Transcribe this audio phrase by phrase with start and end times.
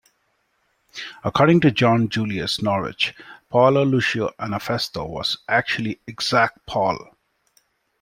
[1.23, 3.13] According to John Julius Norwich,
[3.51, 7.15] Paolo Lucio Anafesto was actually Exarch Paul.